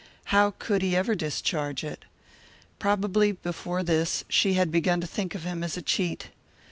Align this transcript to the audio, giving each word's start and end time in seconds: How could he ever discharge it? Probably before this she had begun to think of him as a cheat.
How 0.33 0.55
could 0.57 0.81
he 0.81 0.95
ever 0.95 1.13
discharge 1.13 1.83
it? 1.83 2.05
Probably 2.79 3.33
before 3.33 3.83
this 3.83 4.23
she 4.29 4.53
had 4.55 4.71
begun 4.71 4.99
to 5.01 5.05
think 5.05 5.35
of 5.35 5.43
him 5.43 5.63
as 5.63 5.77
a 5.77 5.81
cheat. 5.83 6.31